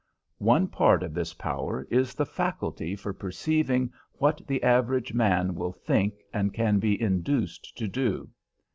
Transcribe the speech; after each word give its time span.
One 0.39 0.67
part 0.67 1.03
of 1.03 1.13
this 1.13 1.35
power 1.35 1.85
is 1.91 2.15
the 2.15 2.25
faculty 2.25 2.95
for 2.95 3.13
perceiving 3.13 3.93
what 4.13 4.41
the 4.47 4.63
average 4.63 5.13
man 5.13 5.53
will 5.53 5.73
think 5.73 6.15
and 6.33 6.51
can 6.51 6.79
be 6.79 6.99
induced 6.99 7.77
to 7.77 7.87
do. 7.87 8.29